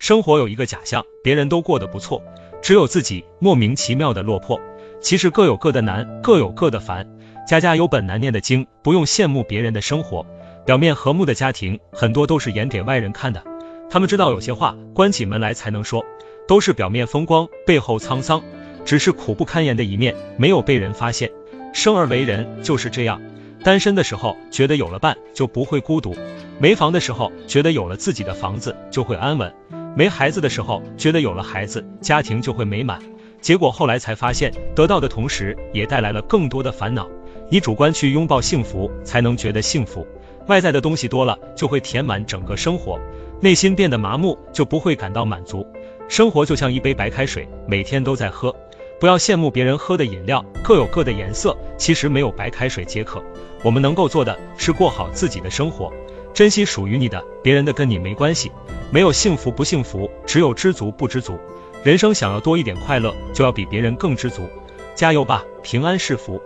[0.00, 2.22] 生活有一个假象，别人都过得不错，
[2.62, 4.58] 只有自己莫名其妙的落魄。
[5.02, 7.06] 其实各有各的难，各有各的烦。
[7.46, 10.24] 家家有本难念的经，不用羡慕别人的生活。
[10.64, 13.44] 表面和睦的家庭，很多都是演给外人看的。
[13.90, 16.02] 他们知道有些话关起门来才能说，
[16.48, 18.42] 都是表面风光，背后沧桑。
[18.86, 21.30] 只是苦不堪言的一面没有被人发现。
[21.74, 23.20] 生而为人就是这样，
[23.62, 26.16] 单身的时候觉得有了伴就不会孤独，
[26.58, 29.52] 没房的时候觉得有了自己的房子就会安稳，
[29.96, 33.00] 没孩子的时候觉得有了孩子家庭就会美满。
[33.40, 37.08] 结果后来才发现，得到的同时也带来了更多的烦恼。
[37.50, 40.06] 以主观去拥抱幸福，才能觉得幸福。
[40.46, 43.00] 外在的东西多了，就会填满整个生活，
[43.40, 45.66] 内心变得麻木，就不会感到满足。
[46.08, 48.54] 生活就像一杯白开水，每天都在喝。
[49.00, 53.22] 不要羡慕别人喝的饮料，各有各的颜色，其实没有白开水解渴。
[53.64, 55.92] 我们能够做的是过好自己的生活，
[56.34, 58.50] 珍惜属于你的，别人的跟你没关系。
[58.90, 61.38] 没有幸福不幸福，只有知足不知足。
[61.82, 64.48] 人生想要多一点快乐，就要比别人更知足。
[64.94, 66.42] 加油吧，平安是福。